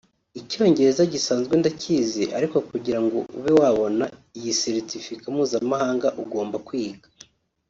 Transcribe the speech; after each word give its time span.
Icyongereza 0.39 1.03
gisanzwe 1.13 1.53
ndakizi 1.61 2.23
ariko 2.37 2.57
kugira 2.69 2.99
ngo 3.03 3.17
ube 3.37 3.51
wabona 3.59 4.05
iyi 4.37 4.51
certificat 4.61 5.25
mpuzamahanga 5.33 6.07
ugomba 6.23 6.57
kwiga 6.69 7.07